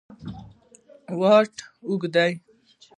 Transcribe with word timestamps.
واټ 1.19 1.53
اوږد 1.87 2.11
دی. 2.15 2.31